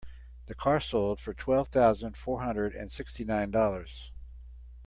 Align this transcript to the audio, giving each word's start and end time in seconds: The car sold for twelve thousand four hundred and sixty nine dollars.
The 0.47 0.55
car 0.55 0.79
sold 0.79 1.19
for 1.21 1.31
twelve 1.31 1.67
thousand 1.67 2.17
four 2.17 2.41
hundred 2.41 2.73
and 2.73 2.91
sixty 2.91 3.23
nine 3.23 3.51
dollars. 3.51 4.09